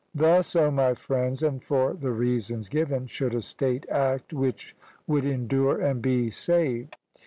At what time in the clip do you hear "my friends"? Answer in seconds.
0.71-1.43